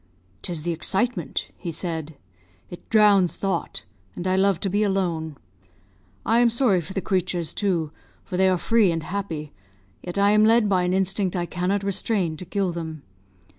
[0.41, 2.15] "'Tis the excitement," he said;
[2.71, 3.83] "it drowns thought,
[4.15, 5.37] and I love to be alone.
[6.25, 7.91] I am sorry for the creatures, too,
[8.23, 9.53] for they are free and happy;
[10.01, 13.03] yet I am led by an instinct I cannot restrain to kill them.